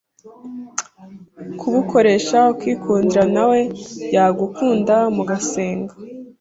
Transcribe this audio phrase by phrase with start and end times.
[1.59, 3.59] kubukoresha ukikundira nawe
[4.15, 5.93] yagukunda mugasenga